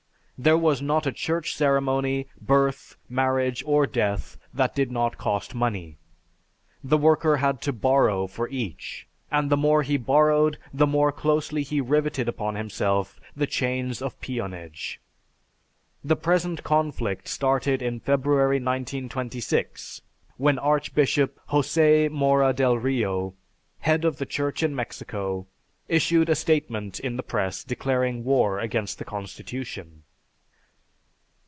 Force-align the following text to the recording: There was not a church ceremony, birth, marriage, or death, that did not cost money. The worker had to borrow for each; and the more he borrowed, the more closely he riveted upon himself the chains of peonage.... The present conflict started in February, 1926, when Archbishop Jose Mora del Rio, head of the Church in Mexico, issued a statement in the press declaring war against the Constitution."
There 0.43 0.57
was 0.57 0.81
not 0.81 1.05
a 1.05 1.11
church 1.11 1.53
ceremony, 1.55 2.25
birth, 2.41 2.95
marriage, 3.07 3.63
or 3.63 3.85
death, 3.85 4.37
that 4.51 4.73
did 4.73 4.89
not 4.91 5.19
cost 5.19 5.53
money. 5.53 5.97
The 6.83 6.97
worker 6.97 7.37
had 7.37 7.61
to 7.61 7.71
borrow 7.71 8.25
for 8.25 8.49
each; 8.49 9.05
and 9.29 9.51
the 9.51 9.55
more 9.55 9.83
he 9.83 9.97
borrowed, 9.97 10.57
the 10.73 10.87
more 10.87 11.11
closely 11.11 11.61
he 11.61 11.79
riveted 11.79 12.27
upon 12.27 12.55
himself 12.55 13.19
the 13.35 13.45
chains 13.45 14.01
of 14.01 14.19
peonage.... 14.19 14.99
The 16.03 16.15
present 16.15 16.63
conflict 16.63 17.27
started 17.27 17.83
in 17.83 17.99
February, 17.99 18.55
1926, 18.57 20.01
when 20.37 20.57
Archbishop 20.57 21.39
Jose 21.49 22.07
Mora 22.07 22.51
del 22.51 22.79
Rio, 22.79 23.35
head 23.81 24.03
of 24.03 24.17
the 24.17 24.25
Church 24.25 24.63
in 24.63 24.73
Mexico, 24.75 25.45
issued 25.87 26.29
a 26.29 26.35
statement 26.35 26.99
in 26.99 27.15
the 27.15 27.21
press 27.21 27.63
declaring 27.63 28.23
war 28.23 28.59
against 28.59 28.97
the 28.97 29.05
Constitution." 29.05 30.01